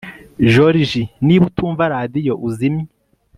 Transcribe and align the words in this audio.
joriji, 0.53 1.01
niba 1.25 1.43
utumva 1.49 1.83
radio, 1.95 2.33
uzimye 2.47 2.85